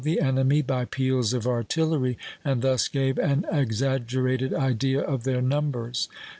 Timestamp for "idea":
4.51-4.99